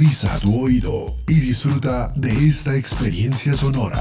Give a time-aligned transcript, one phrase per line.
[0.00, 4.00] Agudiza tu oído y disfruta de esta experiencia sonora.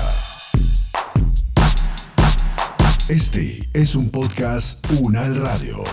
[3.10, 5.84] Este es un podcast Unal Radio.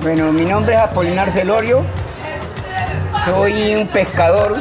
[0.00, 1.84] Bueno, mi nombre es Apolinar Celorio,
[3.24, 4.54] soy un pescador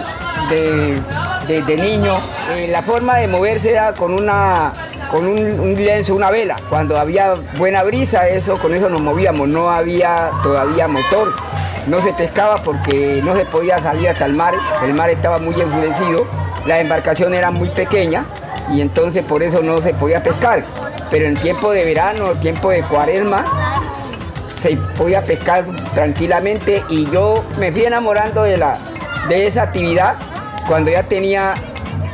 [0.50, 2.16] de, niño.
[2.52, 4.72] Eh, la forma de moverse era con una
[5.12, 6.58] con un, lienzo, una vela.
[6.70, 11.34] Cuando había buena brisa, eso, con eso nos movíamos, no había todavía motor.
[11.88, 15.54] No se pescaba porque no se podía salir hasta el mar, el mar estaba muy
[15.54, 16.28] enfurecido,
[16.66, 18.26] la embarcación era muy pequeña
[18.70, 20.66] y entonces por eso no se podía pescar.
[21.10, 23.46] Pero en tiempo de verano, tiempo de cuaresma,
[24.62, 28.78] se podía pescar tranquilamente y yo me fui enamorando de, la,
[29.30, 30.16] de esa actividad
[30.68, 31.54] cuando ya tenía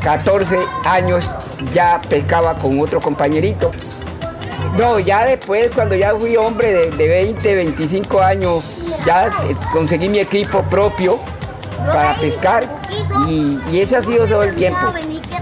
[0.03, 1.31] 14 años,
[1.73, 3.71] ya pescaba con otro compañerito.
[4.77, 8.63] No, ya después, cuando ya fui hombre de, 20, 25 años,
[9.05, 11.19] ya eh, conseguí mi equipo propio
[11.87, 12.63] para pescar
[13.27, 14.93] y, ese ha sido todo el tiempo.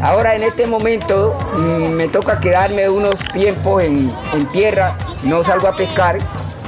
[0.01, 5.67] Ahora en este momento mm, me toca quedarme unos tiempos en, en tierra, no salgo
[5.67, 6.17] a pescar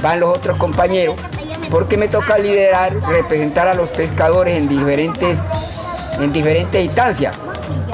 [0.04, 1.16] van los otros compañeros,
[1.70, 5.38] porque me toca liderar, representar a los pescadores en diferentes,
[6.20, 7.34] en diferentes instancias.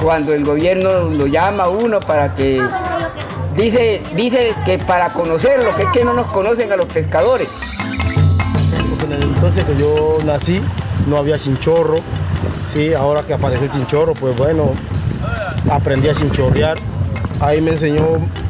[0.03, 2.61] Cuando el gobierno lo llama uno para que
[3.55, 7.47] dice, dice que para conocerlo, que es que no nos conocen a los pescadores.
[9.05, 10.61] En el entonces que yo nací
[11.07, 11.99] no había chinchorro,
[12.67, 14.71] sí, ahora que apareció el chinchorro, pues bueno,
[15.71, 16.77] aprendí a chinchorrear.
[17.39, 18.03] Ahí me enseñó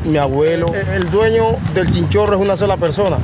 [0.06, 0.66] mi abuelo.
[0.96, 3.18] El dueño del chinchorro es una sola persona,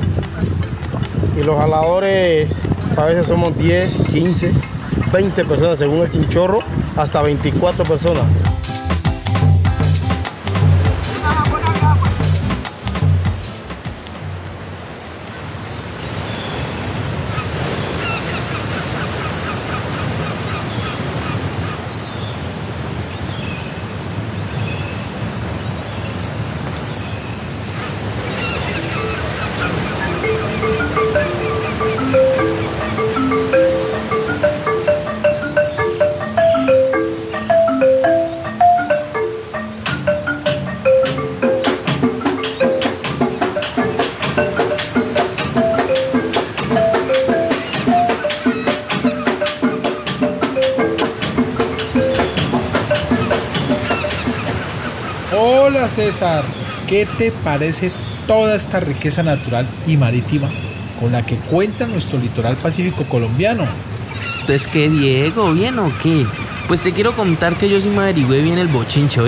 [1.38, 2.54] y los jaladores
[2.96, 4.52] a veces somos 10, 15,
[5.12, 6.60] 20 personas según el chinchorro,
[6.96, 8.24] hasta 24 personas.
[55.98, 56.44] César,
[56.88, 57.90] ¿qué te parece
[58.28, 60.48] toda esta riqueza natural y marítima
[61.00, 63.66] con la que cuenta nuestro litoral pacífico colombiano?
[64.42, 65.52] Entonces, ¿qué, Diego?
[65.52, 66.24] ¿Bien o qué?
[66.68, 69.24] Pues te quiero contar que yo sí me averigüé bien el bochincho.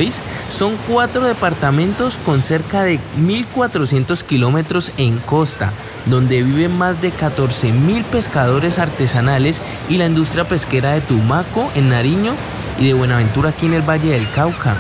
[0.48, 5.72] Son cuatro departamentos con cerca de 1.400 kilómetros en costa,
[6.06, 12.34] donde viven más de 14.000 pescadores artesanales y la industria pesquera de Tumaco, en Nariño,
[12.78, 14.76] y de Buenaventura aquí en el Valle del Cauca.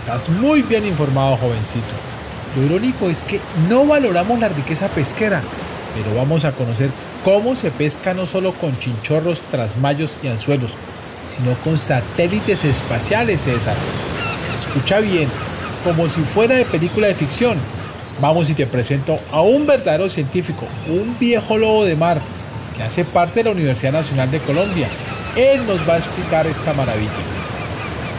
[0.00, 1.92] Estás muy bien informado, jovencito.
[2.56, 3.38] Lo irónico es que
[3.68, 5.42] no valoramos la riqueza pesquera,
[5.94, 6.90] pero vamos a conocer
[7.22, 10.72] cómo se pesca no solo con chinchorros, trasmayos y anzuelos,
[11.26, 13.76] sino con satélites espaciales, César.
[14.54, 15.28] Escucha bien,
[15.84, 17.58] como si fuera de película de ficción.
[18.22, 22.22] Vamos y te presento a un verdadero científico, un viejo lobo de mar,
[22.74, 24.88] que hace parte de la Universidad Nacional de Colombia.
[25.36, 27.39] Él nos va a explicar esta maravilla.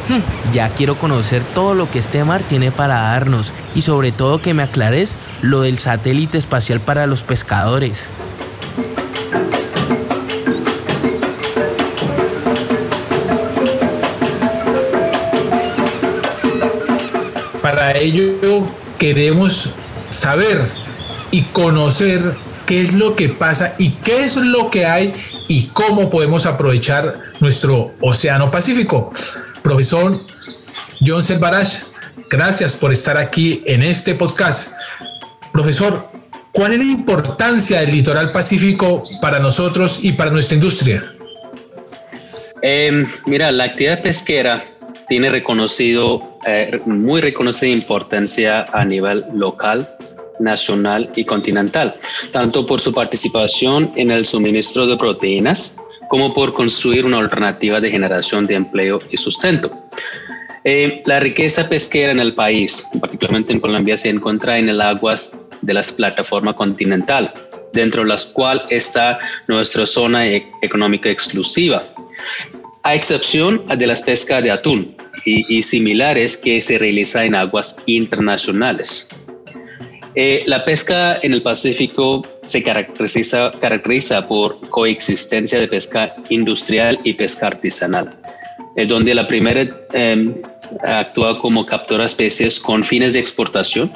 [0.07, 4.41] Hmm, ya quiero conocer todo lo que este mar tiene para darnos y sobre todo
[4.41, 8.07] que me aclares lo del satélite espacial para los pescadores.
[17.61, 18.65] Para ello
[18.97, 19.69] queremos
[20.09, 20.67] saber
[21.31, 22.35] y conocer
[22.65, 25.13] qué es lo que pasa y qué es lo que hay
[25.47, 29.11] y cómo podemos aprovechar nuestro Océano Pacífico.
[29.71, 30.19] Profesor
[30.99, 31.83] John Selvarash,
[32.29, 34.73] gracias por estar aquí en este podcast.
[35.53, 36.09] Profesor,
[36.51, 41.15] ¿cuál es la importancia del litoral pacífico para nosotros y para nuestra industria?
[42.61, 44.65] Em, mira, la actividad pesquera
[45.07, 49.89] tiene reconocido, eh, muy reconocida importancia a nivel local,
[50.41, 51.95] nacional y continental,
[52.33, 55.80] tanto por su participación en el suministro de proteínas,
[56.11, 59.71] como por construir una alternativa de generación de empleo y sustento.
[60.65, 65.47] Eh, la riqueza pesquera en el país, particularmente en Colombia, se encuentra en el aguas
[65.61, 67.31] de la plataforma continental,
[67.71, 71.81] dentro de las cuales está nuestra zona e- económica exclusiva,
[72.83, 74.93] a excepción de las pescas de atún
[75.23, 79.07] y, similares que se realizan en aguas internacionales.
[80.15, 87.47] Eh, la pesca en el Pacífico se caracteriza, por coexistencia de pesca industrial y pesca
[87.47, 88.09] artesanal,
[88.87, 90.35] donde la primera em,
[90.83, 93.91] actúa como captura especies con fines de exportación.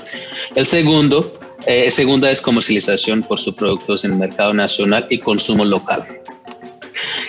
[0.55, 1.31] El segundo,
[1.65, 6.03] eh, segunda es comercialización por sus productos en el mercado nacional y consumo local.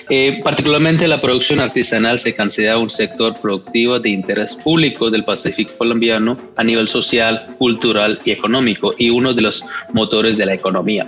[0.09, 5.73] Eh, particularmente la producción artesanal se considera un sector productivo de interés público del Pacífico
[5.77, 11.07] colombiano a nivel social, cultural y económico y uno de los motores de la economía.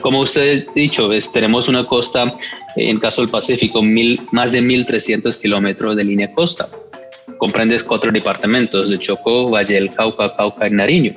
[0.00, 2.34] Como usted ha dicho, tenemos una costa,
[2.74, 3.80] en caso del Pacífico,
[4.32, 6.68] más de 1.300 kilómetros de línea costa
[7.42, 11.12] comprende cuatro departamentos de Chocó, Valle del Cauca, Cauca y Nariño,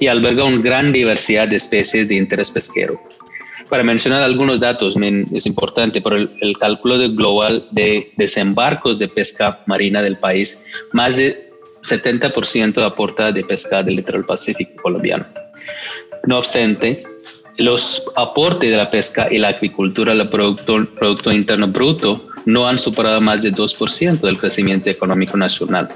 [0.00, 3.00] y alberga una gran diversidad de especies de interés pesquero.
[3.70, 4.96] Para mencionar algunos datos,
[5.32, 11.48] es importante, por el, cálculo global de desembarcos de pesca marina del país, más de
[11.82, 15.24] 70% aporta de pesca del litoral pacífico colombiano.
[16.26, 17.04] No obstante,
[17.58, 22.78] los aportes de la pesca y la acuicultura al producto, producto Interno Bruto no han
[22.78, 25.88] superado más de 2% del crecimiento económico nacional.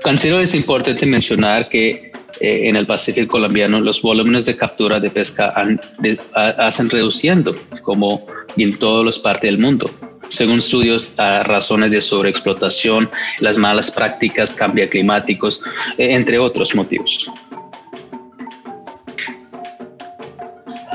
[0.00, 5.10] Considero es importante mencionar que eh, en el Pacífico colombiano los volúmenes de captura de
[5.10, 5.80] pesca han,
[6.34, 9.90] hacen reduciendo, como en todas las partes del mundo.
[10.28, 13.08] Según estudios, a razones de sobreexplotación,
[13.40, 15.62] las malas prácticas, cambios climáticos,
[15.98, 17.30] eh, entre otros motivos.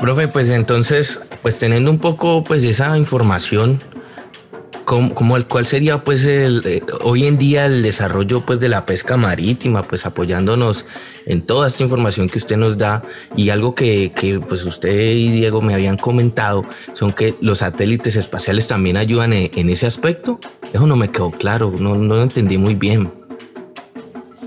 [0.00, 3.80] Profe, pues entonces, pues teniendo un poco pues esa información,
[4.92, 8.84] ¿Cómo, el, ¿Cuál sería pues el, eh, hoy en día el desarrollo pues de la
[8.84, 10.84] pesca marítima, pues apoyándonos
[11.24, 13.02] en toda esta información que usted nos da
[13.34, 18.16] y algo que, que pues usted y Diego me habían comentado son que los satélites
[18.16, 20.38] espaciales también ayudan en, ese aspecto?
[20.74, 23.21] Eso no me quedó claro, no, no lo entendí muy bien.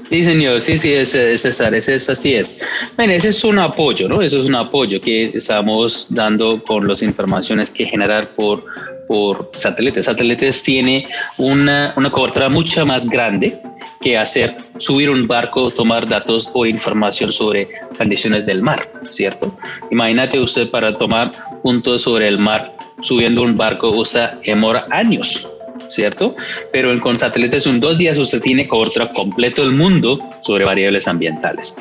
[0.10, 2.62] Sí, señor, sí, sí, es, César, es, es, así es.
[2.96, 4.22] Bueno, ese es un apoyo, ¿no?
[4.22, 8.63] Eso es un apoyo que estamos dando con las informaciones que generar por
[9.07, 10.06] por satélites.
[10.06, 11.07] Satélites tiene
[11.38, 13.57] una, una cobertura mucho más grande
[14.02, 19.56] que hacer subir un barco, tomar datos o información sobre condiciones del mar, ¿cierto?
[19.92, 21.31] Imagínate usted para tomar
[21.63, 25.50] puntos sobre el mar subiendo un barco usa demora años,
[25.90, 26.36] ¿cierto?
[26.72, 31.78] Pero con satélites en dos días usted tiene cobertura completo del mundo sobre variables ambientales.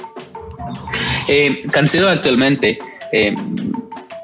[1.29, 2.79] Eh, Cancelo actualmente
[3.13, 3.35] eh,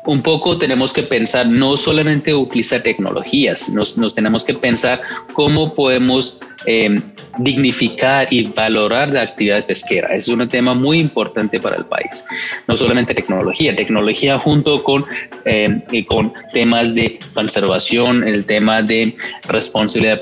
[0.06, 5.00] un poco tenemos que pensar no solamente utilizar tecnologías, nos, tenemos que pensar
[5.32, 7.00] cómo podemos em,
[7.38, 10.14] dignificar y valorar la actividad pesquera.
[10.14, 12.26] Es un tema muy importante para el país.
[12.66, 15.04] No solamente tecnología, tecnología junto con,
[15.44, 19.14] em, con temas de conservación, el tema de
[19.48, 20.20] responsabilidad,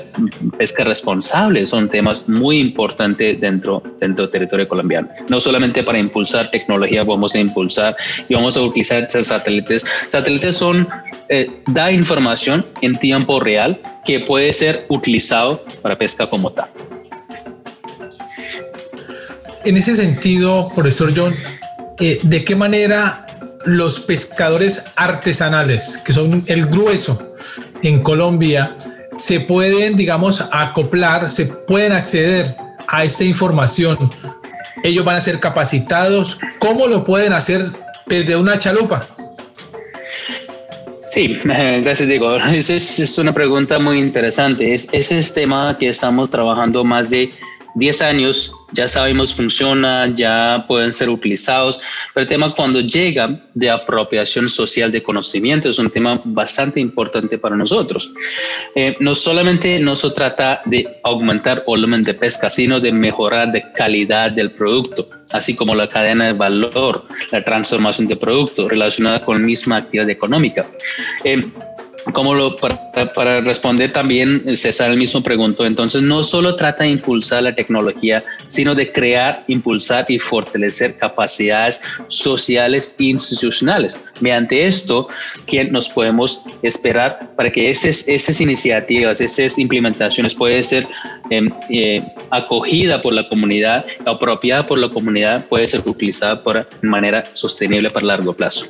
[0.57, 5.09] pesca responsable, son temas muy importantes dentro, dentro del territorio colombiano.
[5.27, 7.95] No solamente para impulsar tecnología, vamos a impulsar
[8.27, 10.57] y vamos a utilizar satélites satélites.
[10.57, 10.87] son,
[11.31, 16.67] eh, da información en tiempo real que puede ser utilizado para pesca como tal.
[19.63, 21.35] En ese sentido, profesor John,
[21.99, 23.27] eh, ¿de qué manera
[23.65, 27.35] los pescadores artesanales, que son el grueso
[27.83, 28.75] en Colombia,
[29.19, 32.55] se pueden, digamos, acoplar, se pueden acceder
[32.87, 34.11] a esta información?
[34.83, 36.39] Ellos van a ser capacitados.
[36.57, 37.69] ¿Cómo lo pueden hacer
[38.07, 39.05] desde una chalupa?
[41.09, 42.35] Sí, gracias Diego.
[42.53, 44.73] Esa es, una pregunta muy interesante.
[44.73, 47.31] Es, ese es tema que estamos trabajando más de
[47.75, 51.79] 10 años ya sabemos funciona, ya pueden ser utilizados,
[52.13, 57.37] pero el tema cuando llega de apropiación social de conocimiento es un tema bastante importante
[57.37, 58.13] para nosotros.
[58.75, 63.71] Eh, no solamente no se trata de aumentar volumen de pesca, sino de mejorar de
[63.71, 69.43] calidad del producto, así como la cadena de valor, la transformación de producto relacionada con
[69.43, 70.65] misma actividad económica.
[71.23, 71.41] Eh,
[72.13, 77.43] como lo, para, responder también, César el mismo preguntó, entonces no solo trata de impulsar
[77.43, 83.99] la tecnología, sino de crear, impulsar y fortalecer capacidades sociales e institucionales.
[84.21, 85.07] Mediante esto,
[85.45, 90.87] ¿qué nos podemos esperar para que esas, esas iniciativas, esas implementaciones pueden ser
[91.29, 97.23] em, eh, acogida por la comunidad, apropiada por la comunidad, puede ser utilizada por, manera
[97.33, 98.65] sostenible para largo plazo?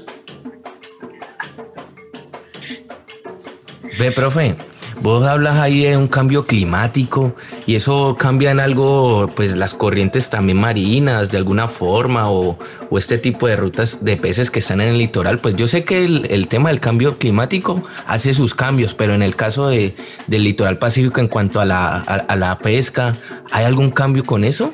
[4.00, 4.56] Ve, profe,
[5.01, 7.36] vos hablas ahí de un cambio climático
[7.68, 12.58] y eso cambia en algo, pues las corrientes también marinas de alguna forma o,
[12.98, 15.39] este tipo de rutas de peces que están en el litoral.
[15.39, 19.36] Pues yo sé que el, tema del cambio climático hace sus cambios, pero en el
[19.36, 19.94] caso de,
[20.27, 23.18] del litoral pacífico en cuanto a la, a la pesca,
[23.51, 24.74] ¿hay algún cambio con eso?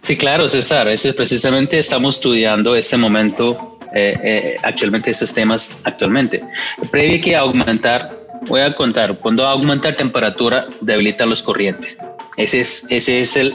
[0.00, 0.88] Sí, claro, César.
[0.88, 6.42] Ese, precisamente estamos estudiando este momento, eh, eh, actualmente esos temas actualmente.
[6.90, 11.98] Previo que aumentar, voy a contar, cuando aumenta temperatura debilita los corrientes.
[12.36, 13.54] Ese es, ese es el,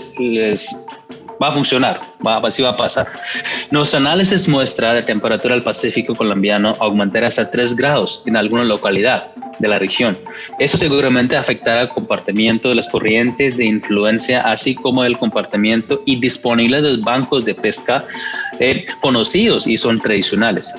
[1.43, 3.07] va a funcionar, va, así va a pasar.
[3.69, 9.27] Los análisis muestra la temperatura del Pacífico colombiano aumentar hasta 3 grados en alguna localidad
[9.59, 10.17] de la región.
[10.59, 16.19] Eso seguramente afectará el comportamiento de las corrientes de influencia, así como el comportamiento y
[16.19, 18.05] disponibilidad de los bancos de pesca
[18.59, 20.73] eh, conocidos y son tradicionales.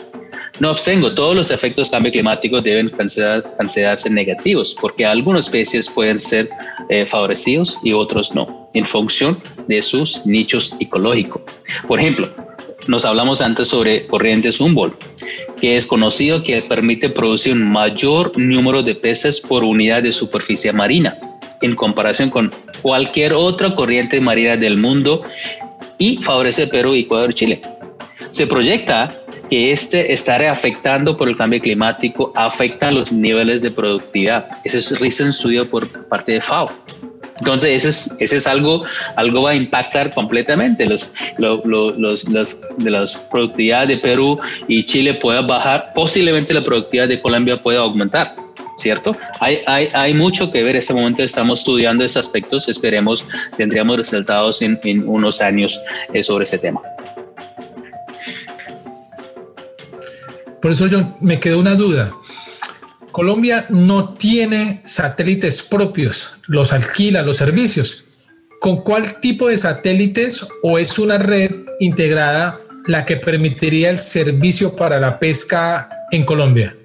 [0.61, 6.49] No obstante, todos los efectos cambio climático deben considerarse negativos, porque algunas especies pueden ser
[6.88, 11.43] eh, favorecidos y otros no, en función de sus nichos ecológicos.
[11.87, 12.28] Por ejemplo,
[12.87, 14.95] nos hablamos antes sobre corrientes Humboldt,
[15.59, 20.73] que es conocido que permite producir un mayor número de peces por unidad de superficie
[20.73, 21.16] marina,
[21.62, 22.50] en comparación con
[22.83, 25.23] cualquier otra corriente marina del mundo
[25.99, 27.62] y favorece Perú, Ecuador y Chile.
[28.31, 29.16] Se proyecta
[29.49, 34.49] que este estará afectando por el cambio climático afecta los niveles de productividad.
[34.64, 36.71] Ese es un estudio por parte de FAO.
[37.38, 38.85] Entonces, es, ese es algo,
[39.17, 40.87] algo va a impactar completamente.
[40.87, 44.38] Los, los, de las productividad de Perú
[44.69, 48.37] y Chile pueda bajar, posiblemente la productividad de Colombia pueda aumentar.
[48.76, 49.17] ¿Cierto?
[49.38, 50.75] Hay, hay, hay mucho que ver.
[50.75, 52.69] En este momento estamos estudiando estos aspectos.
[52.69, 53.25] Esperemos,
[53.57, 55.81] tendríamos resultados en, en unos años
[56.12, 56.81] eh, sobre ese tema.
[60.61, 62.11] Por eso yo me quedó una duda.
[63.14, 68.04] Colombia no tiene satélites propios, los alquila, los servicios.
[68.61, 74.75] ¿Con cuál tipo de satélites o es una red integrada la que permitiría el servicio
[74.75, 76.76] para la pesca en Colombia?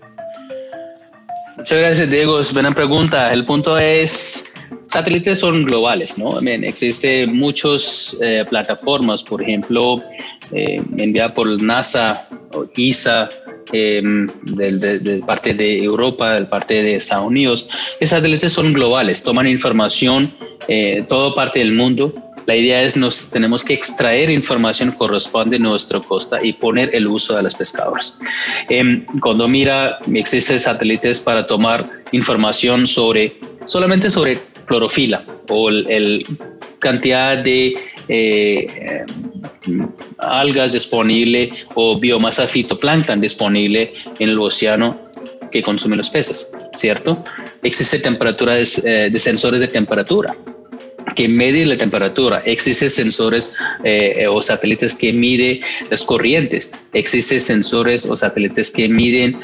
[1.58, 2.40] Muchas gracias, Diego.
[2.40, 3.34] Es buena pregunta.
[3.34, 4.46] El punto es,
[4.86, 6.40] satélites son globales, ¿no?
[6.42, 10.04] existen muchas eh, plataformas, por ejemplo,
[10.52, 13.30] eh, enviada por NASA o ISA,
[13.72, 17.70] eh, de, parte de Europa, de parte de Estados Unidos.
[18.00, 20.32] Esos satélites son globales, toman información
[20.68, 22.14] eh, todo parte del mundo.
[22.46, 26.94] La idea es nos tenemos que extraer información que corresponde a nuestra costa y poner
[26.94, 28.18] el uso de los pescadores.
[28.70, 33.34] Em, cuando mira, existen satélites para tomar información sobre
[33.66, 36.24] solamente sobre clorofila o el,
[36.80, 37.76] cantidad de
[38.08, 39.06] eh,
[40.20, 44.98] algas disponible o biomasa fitoplancton disponible en el océano
[45.52, 47.24] que consumen los peces, ¿cierto?
[47.64, 50.34] Existe temperatura de, eh, sensores de temperatura
[51.16, 52.42] que miden la temperatura.
[52.46, 55.60] Existen sensores eh, o satélites que miden
[55.90, 56.72] las corrientes.
[56.94, 59.38] Existen sensores o satélites que miden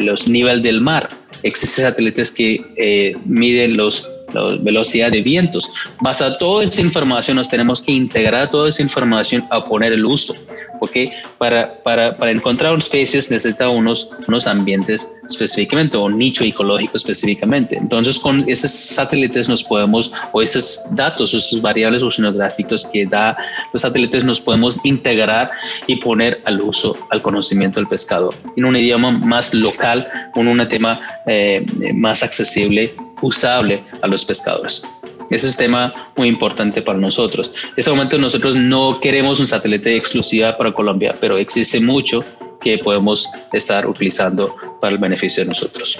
[0.00, 1.08] los niveles del mar.
[1.42, 5.70] Existen satélites que miden los la velocidad de vientos.
[6.00, 10.34] Basado toda esa información, nos tenemos que integrar toda esa información a poner el uso,
[10.78, 17.76] porque para, para, para encontrar especies necesita unos, unos ambientes específicamente o nicho ecológico específicamente.
[17.76, 23.36] Entonces, con esos satélites nos podemos, o esos datos, esos variables oceanográficos que da
[23.72, 25.50] los satélites, nos podemos integrar
[25.86, 30.66] y poner al uso, al conocimiento del pescador en un idioma más local, con un
[30.68, 31.64] tema eh,
[31.94, 34.84] más accesible usable a los pescadores.
[35.30, 37.52] Ese es un tema muy importante para nosotros.
[37.68, 42.22] En este momento nosotros no queremos un satélite exclusiva para Colombia, pero existe mucho
[42.60, 45.98] que podemos estar utilizando para el beneficio de nosotros.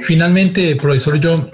[0.00, 1.50] Finalmente, profesor John,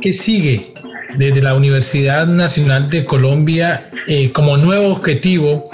[0.00, 0.74] ¿qué sigue
[1.16, 5.70] desde la Universidad Nacional de Colombia eh, como nuevo objetivo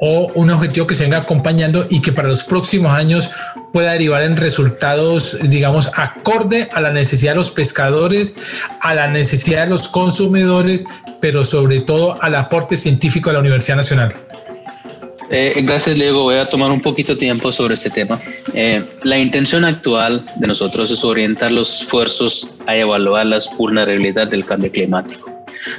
[0.00, 3.30] o un objetivo que se venga acompañando y que para los próximos años
[3.76, 8.32] pueda derivar en resultados, digamos, acorde a la necesidad de los pescadores,
[8.80, 10.86] a la necesidad de los consumidores,
[11.20, 14.14] pero sobre todo al aporte científico de la Universidad Nacional.
[15.28, 16.22] Eh, gracias, Diego.
[16.22, 18.18] Voy a tomar un poquito tiempo sobre este tema.
[18.54, 24.46] Eh, la intención actual de nosotros es orientar los esfuerzos a evaluar las vulnerabilidades del
[24.46, 25.30] cambio climático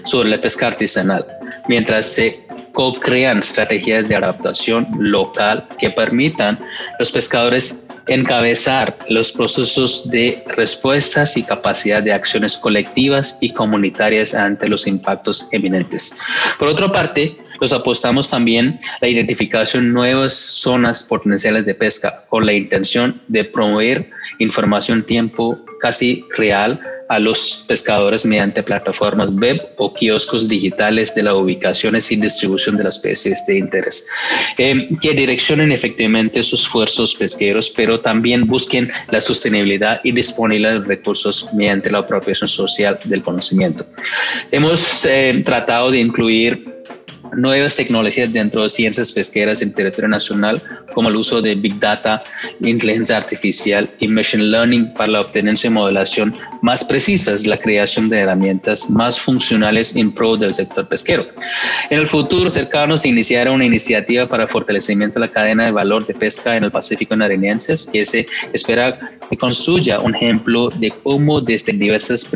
[0.05, 1.25] sobre la pesca artesanal,
[1.67, 6.59] mientras se co-crean estrategias de adaptación local que permitan
[6.99, 14.67] los pescadores encabezar los procesos de respuestas y capacidad de acciones colectivas y comunitarias ante
[14.67, 16.19] los impactos eminentes.
[16.57, 22.45] Por otra parte, Nos apostamos también la identificación de nuevas zonas potenciales de pesca con
[22.45, 29.93] la intención de promover información tiempo casi real a los pescadores mediante plataformas web o
[29.93, 34.07] kioscos digitales de las ubicaciones y distribución de las especies de interés,
[34.57, 40.85] eh, que direccionen efectivamente sus esfuerzos pesqueros, pero también busquen la sostenibilidad y disponibilidad de
[40.85, 43.85] recursos mediante la apropiación social del conocimiento.
[44.51, 46.76] Hemos eh, tratado de incluir
[47.35, 50.61] nuevas tecnologías dentro de ciencias pesqueras en territorio nacional,
[50.93, 52.23] como el uso de Big Data,
[52.61, 58.19] inteligencia artificial y Machine Learning para la obtenencia y modelación más precisas, la creación de
[58.19, 61.27] herramientas más funcionales en pro del sector pesquero.
[61.89, 66.05] En el futuro cercano se iniciará una iniciativa para fortalecimiento de la cadena de valor
[66.05, 71.41] de pesca en el Pacífico nariñenses, que se espera que construya un ejemplo de cómo
[71.41, 72.29] desde diversas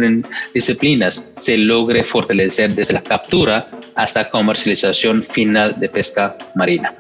[0.54, 6.96] disciplinas se logre fortalecer desde la captura hasta comercialización final de pesca marina.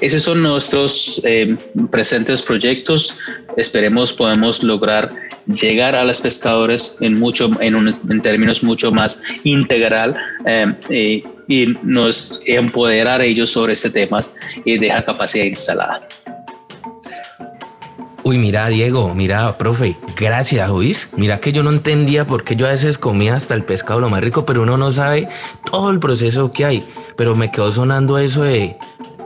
[0.00, 1.56] Esos son nuestros eh,
[1.90, 3.18] presentes proyectos.
[3.56, 5.10] Esperemos podemos lograr
[5.46, 13.20] llegar a los pescadores en, mucho, en, términos mucho más integral eh, y nos empoderar
[13.22, 14.20] ellos sobre este tema
[14.64, 16.06] y dejar capacidad instalada.
[18.26, 21.10] Uy, mira, Diego, mira, profe, gracias, ¿oís?
[21.14, 24.08] Mira que yo no entendía por qué yo a veces comía hasta el pescado lo
[24.08, 25.28] más rico, pero uno no sabe
[25.70, 26.88] todo el proceso que hay.
[27.16, 28.78] Pero me quedó sonando eso de,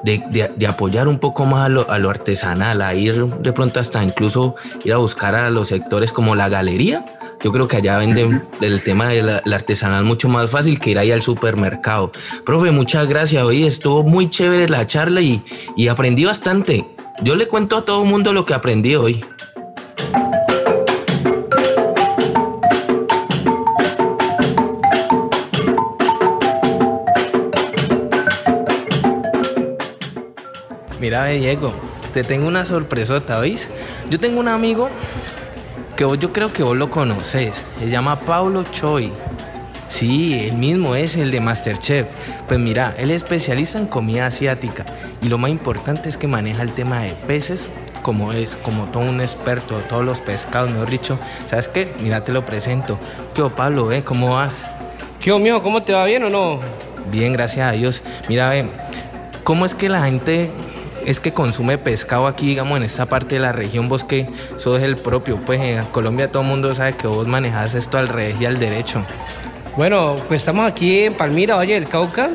[0.03, 4.93] de, apoyar un poco más a lo, artesanal, a ir de pronto hasta incluso ir
[4.93, 7.05] a buscar a los sectores como la galería.
[7.41, 11.13] Yo creo que allá venden el tema del artesanal mucho más fácil que ir ahí
[11.13, 12.11] al supermercado.
[12.45, 13.45] Profe, muchas gracias.
[13.45, 15.41] Hoy estuvo muy chévere la charla y,
[15.77, 16.98] y aprendí bastante.
[17.21, 19.25] Yo le cuento a todo el mundo lo que aprendí hoy.
[31.01, 31.73] Mira, Diego,
[32.13, 33.69] te tengo una sorpresota, ¿oís?
[34.11, 34.89] Yo tengo un amigo
[35.97, 37.65] que yo creo que vos lo conoces.
[37.81, 39.11] Se llama Paulo Choi.
[39.89, 42.09] Sí, él mismo es el de Masterchef.
[42.47, 44.85] Pues mira, él es especialista en comida asiática
[45.23, 47.69] y lo más importante es que maneja el tema de peces
[48.03, 51.19] como es, como todo un experto de todos los pescados, mejor dicho.
[51.47, 51.93] ¿Sabes qué?
[52.01, 52.99] Mira, te lo presento.
[53.35, 54.03] ¿Qué Pablo, eh?
[54.05, 54.67] ¿Cómo vas?
[55.21, 55.63] ¿Qué mío?
[55.63, 56.61] ¿Cómo te va bien o no?
[57.11, 58.03] Bien, gracias a Dios.
[58.29, 58.67] Mira, ve,
[59.43, 60.51] ¿cómo es que la gente
[61.05, 64.83] es que consume pescado aquí, digamos, en esta parte de la región, vos que sos
[64.83, 68.37] el propio, pues en Colombia todo el mundo sabe que vos manejas esto al revés
[68.41, 69.05] y al derecho.
[69.79, 72.31] Bueno, pues estamos aquí en Palmira, Valle del Cauca.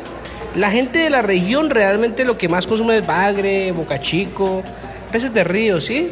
[0.56, 4.64] La gente de la región realmente lo que más consume es bagre, boca chico,
[5.12, 6.10] peces de río, ¿sí?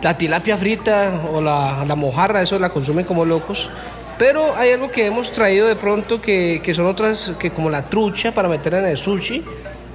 [0.00, 3.70] La tilapia frita o la, mojarra, eso la consumen como locos.
[4.18, 7.84] Pero hay algo que hemos traído de pronto que, que son otras, que como la
[7.84, 9.44] trucha para meter en el sushi,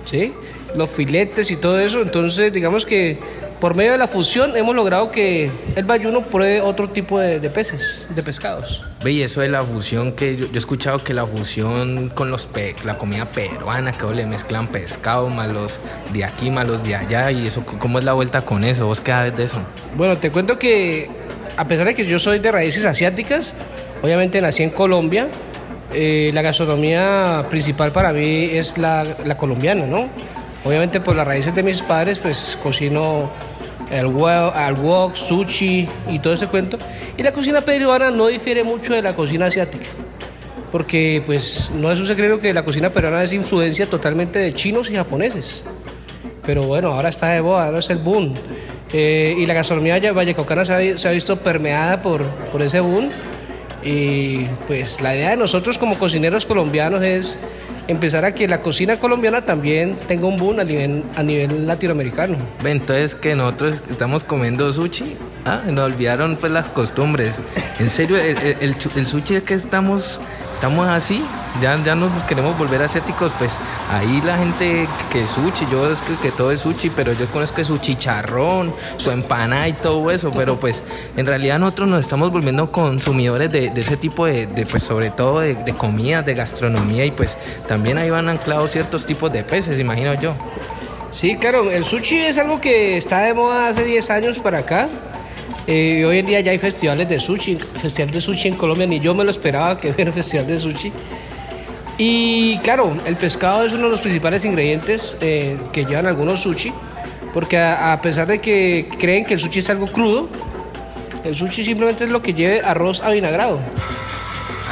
[0.05, 0.33] ¿sí?
[0.77, 2.01] Los filetes y todo eso.
[2.01, 3.19] Entonces, digamos que
[3.59, 8.07] por medio de la fusión hemos logrado que el bayuno pruebe otro tipo de, peces,
[8.15, 8.83] de pescados.
[9.03, 12.45] Ve, y eso de la fusión, que yo, he escuchado que la fusión con los
[12.45, 15.79] pe la comida peruana, que le mezclan pescado, más los
[16.13, 18.85] de aquí, más los de allá, y eso, ¿cómo es la vuelta con eso?
[18.85, 19.59] ¿Vos qué sabes de eso?
[19.95, 21.09] Bueno, te cuento que
[21.57, 23.55] a pesar de que yo soy de raíces asiáticas,
[24.03, 25.27] obviamente nací en Colombia,
[25.93, 30.07] eh, la gastronomía principal para mí es la, la colombiana, ¿no?
[30.63, 33.31] Obviamente por las raíces de mis padres, pues cocino
[33.91, 36.77] el wok, sushi y todo ese cuento.
[37.17, 39.85] Y la cocina peruana no difiere mucho de la cocina asiática.
[40.71, 44.89] Porque pues no es un secreto que la cocina peruana es influencia totalmente de chinos
[44.91, 45.63] y japoneses.
[46.45, 48.33] Pero bueno, ahora está de moda, ahora es el boom.
[48.93, 53.09] Eh, y la gastronomía vallecaucana se ha, se ha visto permeada por, por ese boom.
[53.83, 57.39] Y pues la idea de nosotros como cocineros colombianos es
[57.87, 62.37] empezar a que la cocina colombiana también tenga un boom a nivel, a nivel latinoamericano.
[62.63, 67.41] Entonces que nosotros estamos comiendo sushi, ah, nos olvidaron pues las costumbres.
[67.79, 70.19] En serio, el, el, el sushi es que estamos
[70.57, 71.23] estamos así,
[71.61, 73.51] ya, ya nos queremos volver asiáticos, pues
[73.91, 77.77] ahí la gente que sushi, yo es que, todo es sushi, pero yo conozco su
[77.77, 80.81] chicharrón, su empanada y todo eso, pero pues
[81.15, 85.53] en realidad nosotros nos estamos volviendo consumidores de, ese tipo de, pues sobre todo de,
[85.53, 90.15] de comida, de gastronomía y pues también ahí van anclados ciertos tipos de peces, imagino
[90.15, 90.33] yo.
[91.11, 94.89] Sí, claro, el sushi es algo que está de moda hace 10 años para acá.
[95.69, 99.01] Eh, hoy en día ya hay festivales de sushi, festival de sushi en Colombia, ni
[99.01, 100.93] yo me lo esperaba que hubiera festival de sushi.
[101.97, 106.71] Y claro, el pescado es uno de los principales ingredientes eh, que llevan algunos sushi,
[107.33, 110.29] porque a, pesar de que creen que el sushi es algo crudo,
[111.25, 113.59] el sushi simplemente es lo que lleve arroz avinagrado.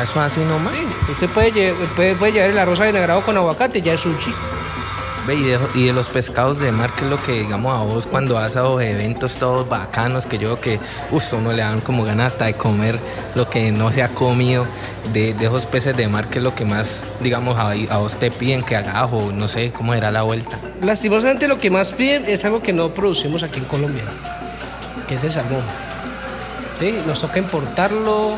[0.02, 0.74] ¿Eso así nomás?
[0.74, 1.12] Sí.
[1.12, 1.74] Usted puede,
[2.16, 4.34] puede llevar el arroz avinagrado con aguacate, ya es sushi.
[5.28, 8.48] Y de, los pescados de mar, ¿qué es lo que digamos a vos cuando a
[8.48, 12.46] los eventos todos bacanos que yo veo que uf, uno le dan como ganas hasta
[12.46, 13.00] de comer
[13.34, 14.68] lo que no se ha comido
[15.14, 18.62] de, esos peces de mar, ¿qué es lo que más, digamos, a, vos te piden
[18.62, 20.60] que hagas o no sé cómo era la vuelta?
[20.82, 24.04] Lastimosamente lo que más piden es algo que no producimos aquí en Colombia,
[25.08, 25.62] que es el salmón.
[26.80, 26.96] ¿Sí?
[27.08, 28.34] Nos toca importarlo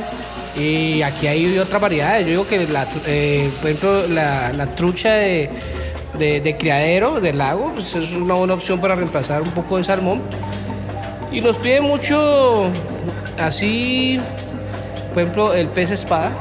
[0.56, 2.26] y aquí hay otras variedades.
[2.26, 5.50] Yo digo que, la, eh, por ejemplo, la, la trucha de,
[6.17, 9.84] de- de criadero, del lago, pues es una buena opción para reemplazar un poco de
[9.84, 10.21] salmón.
[11.32, 12.69] Y nos piden mucho,
[13.38, 14.19] así,
[15.13, 16.32] por ejemplo, el pez espada,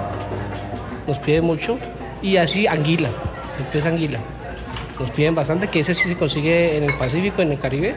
[1.06, 1.78] nos pide mucho,
[2.22, 3.08] y así anguila,
[3.58, 4.18] el pez anguila
[4.98, 7.94] nos piden bastante, que ese sí se consigue en el Pacífico, en el Caribe.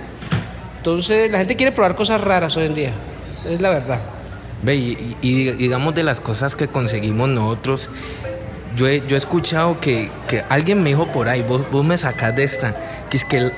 [0.78, 2.92] Entonces la gente quiere probar cosas raras hoy en día,
[3.50, 4.00] es la verdad.
[4.62, 7.89] Ve, y digamos de las cosas que conseguimos nosotros,
[8.80, 12.46] yo he, escuchado que, que alguien me dijo por ahí, vos, vos me sacás de
[12.46, 12.76] esta,
[13.10, 13.52] que es que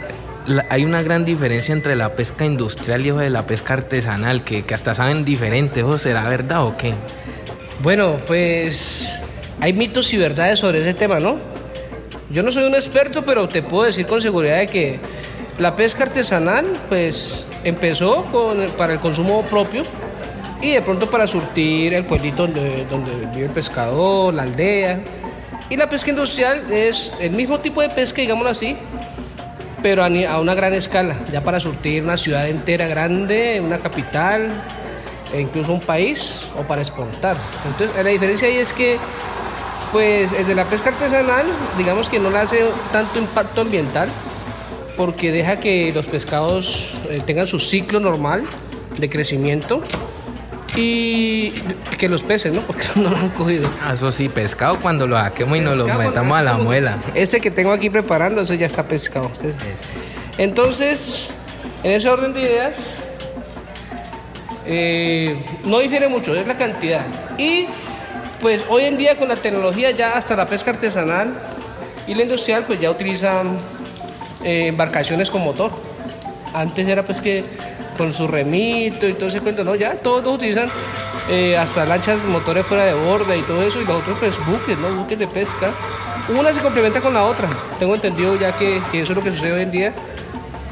[0.69, 4.73] hay una gran diferencia entre la pesca industrial y de la pesca artesanal, que, que
[4.73, 6.95] hasta saben diferente, ¿eso será verdad o qué?
[7.83, 9.21] Bueno, pues
[9.59, 11.37] hay mitos y verdades sobre ese tema, ¿no?
[12.31, 14.99] Yo no soy un experto, pero te puedo decir con seguridad de que
[15.59, 19.83] la pesca artesanal, pues empezó con, para el consumo propio
[20.61, 25.01] y de pronto para surtir el pueblito donde, donde vive el pescador, la aldea.
[25.69, 28.77] Y la pesca industrial es el mismo tipo de pesca, digámoslo así,
[29.81, 34.51] pero a, una gran escala, ya para surtir una ciudad entera grande, una capital,
[35.33, 37.35] e incluso un país, o para exportar.
[37.65, 38.97] Entonces, la diferencia ahí es que,
[39.91, 41.45] pues, el de la pesca artesanal,
[41.77, 42.59] digamos que no le hace
[42.91, 44.09] tanto impacto ambiental,
[44.97, 48.43] porque deja que los pescados eh, tengan su ciclo normal
[48.99, 49.81] de crecimiento
[50.75, 51.51] y
[51.97, 52.61] que los peces, ¿no?
[52.61, 53.69] Porque no lo han cogido.
[53.83, 56.97] Ah, eso sí, pescado cuando lo saquemos y nos lo metamos a la muela.
[57.13, 59.29] Este que tengo aquí preparando, ese ya está pescado.
[59.33, 59.53] Ese-
[60.37, 61.29] Entonces,
[61.83, 62.75] en ese orden de ideas,
[64.65, 67.01] eh, no difiere mucho, es la cantidad.
[67.37, 67.67] Y
[68.39, 71.33] pues hoy en día con la tecnología ya hasta la pesca artesanal
[72.07, 73.57] y la industrial pues ya utilizan
[74.43, 75.71] eh, embarcaciones con motor.
[76.53, 77.43] Antes era pues que
[78.01, 80.71] con su remito y todo ese cuento, no, ya todos utilizan
[81.29, 84.75] eh, hasta lanchas, motores fuera de borda y todo eso, y los otros pues buques,
[84.79, 84.89] ¿no?
[84.95, 85.69] Buques de pesca.
[86.35, 87.47] Una se complementa con la otra.
[87.77, 89.93] Tengo entendido ya que, que eso es lo que sucede hoy en día.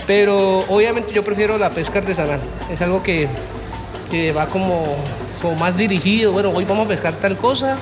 [0.08, 2.40] Pero obviamente yo prefiero la pesca artesanal.
[2.72, 3.28] Es algo que,
[4.10, 4.96] que va como,
[5.40, 6.32] como más dirigido.
[6.32, 7.78] Bueno, hoy vamos a pescar tal cosa.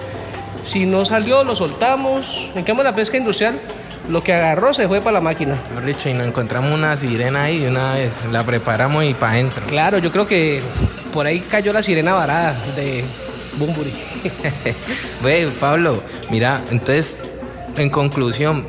[0.64, 2.50] Si no salió, lo soltamos.
[2.54, 3.62] En cambio, la pesca industrial,
[4.10, 5.56] lo que agarró se fue para la máquina.
[5.70, 9.34] Mejor dicho, y nos encontramos una sirena ahí de una vez, la preparamos y para
[9.34, 9.66] adentro.
[9.68, 10.62] Claro, yo creo que
[11.12, 13.04] por ahí cayó la sirena varada de
[13.58, 13.94] Bumburi.
[15.24, 17.20] Ve, Pablo, mira, entonces,
[17.76, 18.66] en conclusión,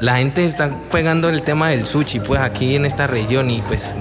[0.00, 3.94] la gente está pegando el tema del sushi, pues aquí en esta región, y pues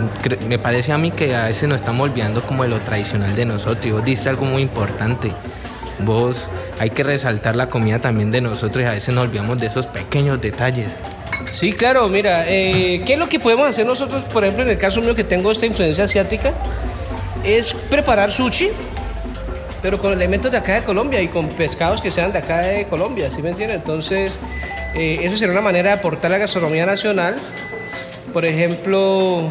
[0.47, 3.45] me parece a mí que a veces nos estamos olvidando como de lo tradicional de
[3.45, 3.85] nosotros.
[3.85, 5.31] Y vos diste algo muy importante.
[5.99, 6.49] Vos,
[6.79, 9.87] hay que resaltar la comida también de nosotros y a veces nos olvidamos de esos
[9.87, 10.91] pequeños detalles.
[11.51, 14.77] Sí, claro, mira, eh, ¿qué es lo que podemos hacer nosotros, por ejemplo, en el
[14.77, 16.53] caso mío que tengo esta influencia asiática?
[17.43, 18.69] Es preparar sushi,
[19.81, 22.85] pero con elementos de acá de Colombia y con pescados que sean de acá de
[22.85, 23.77] Colombia, ¿sí me entienden?
[23.77, 24.37] Entonces,
[24.95, 27.37] eh, eso sería una manera de aportar la gastronomía nacional.
[28.33, 29.43] Por ejemplo,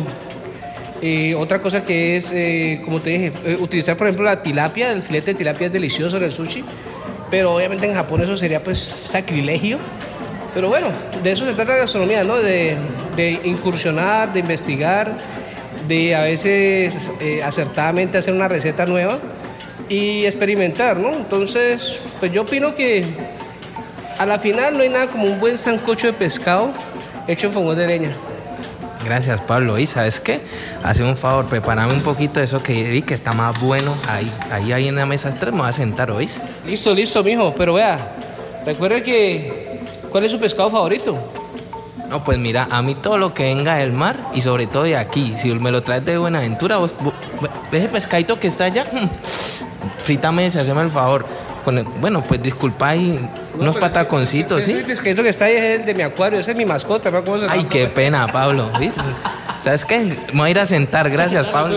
[1.01, 5.33] eh, otra cosa que es, como te dije, utilizar, por ejemplo, la tilapia, el filete
[5.33, 6.63] de tilapia es delicioso en el sushi,
[7.31, 9.79] pero obviamente en Japón eso sería pues sacrilegio.
[10.55, 10.89] Pero bueno,
[11.23, 12.37] de eso se trata la gastronomía, ¿no?
[12.37, 12.77] De,
[13.15, 15.13] de incursionar, de investigar,
[15.87, 19.19] de a veces eh, acertadamente hacer una receta nueva
[19.89, 21.13] y experimentar, ¿no?
[21.13, 23.05] Entonces, pues yo opino que
[24.19, 26.71] a la final no hay nada como un buen sancocho de pescado
[27.29, 28.13] hecho en fogón de leña.
[29.05, 29.79] Gracias, Pablo.
[29.79, 30.41] Y sabes qué?
[30.83, 33.95] Hace un favor, prepárame un poquito de eso que vi que está más bueno.
[34.09, 36.41] Ahí, ahí, ahí en la mesa tres me voy a sentar, ¿oís?
[36.67, 37.55] Listo, listo, mijo.
[37.57, 37.99] Pero vea,
[38.65, 39.67] recuerde que.
[40.11, 41.17] ¿Cuál es su pescado favorito?
[42.09, 44.97] No, pues mira, a mí todo lo que venga del mar y sobre todo de
[44.97, 47.13] aquí, si me lo traes de Buenaventura, vos, vos-
[47.73, 49.09] ese pescadito que está allá, mm,
[50.05, 51.27] frítame ese, haceme el favor.
[51.65, 53.19] Con el- bueno, pues disculpa ahí,
[53.59, 54.75] unos pataconcitos, ¿sí?
[54.87, 57.25] pescadito que está ahí es el de mi acuario, ese es mi mascota, ¿no?
[57.25, 59.01] ¿Cómo se Ay, qué pena, Pablo, ¿viste?
[59.65, 59.99] ¿Sabes qué?
[60.33, 61.77] Me voy a ir a sentar, gracias, Pablo.